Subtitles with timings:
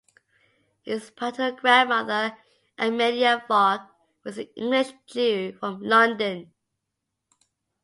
[0.81, 2.35] His paternal grandmother,
[2.75, 3.81] Amelia Falk,
[4.23, 6.51] was an English Jew from London.